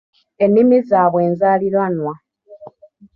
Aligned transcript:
Ennimi 0.43 0.77
zaabwe 0.89 1.19
enzaaliranwa. 1.27 2.13